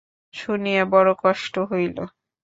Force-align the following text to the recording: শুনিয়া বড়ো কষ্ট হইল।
শুনিয়া 0.33 0.83
বড়ো 0.85 1.13
কষ্ট 1.23 1.53
হইল। 1.69 1.97